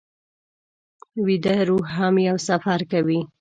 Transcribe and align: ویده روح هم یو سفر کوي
ویده 1.25 1.55
روح 1.69 1.85
هم 1.97 2.15
یو 2.27 2.37
سفر 2.47 2.79
کوي 2.91 3.19